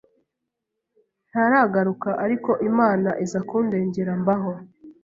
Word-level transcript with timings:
ntaragaruka 1.29 2.09
ariko 2.25 2.51
Imana 2.69 3.09
iza 3.23 3.39
kundengera 3.47 4.11
mbaho 4.21 4.51